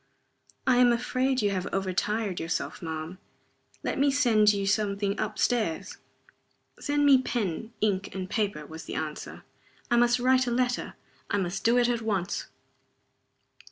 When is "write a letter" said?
10.17-10.95